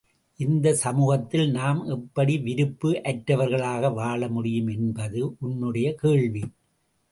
[0.39, 6.43] இந்தச் சமூகத்தில் நாம் எப்படி விருப்பு அற்றவர்களாக வாழமுடியும் என்பது உன்னுடைய கேள்வி!